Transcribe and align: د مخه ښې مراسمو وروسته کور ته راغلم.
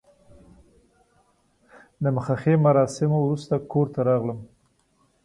د 2.03 2.05
مخه 2.15 2.35
ښې 2.41 2.53
مراسمو 2.65 3.17
وروسته 3.21 3.53
کور 3.71 3.87
ته 3.93 3.99
راغلم. 4.09 4.39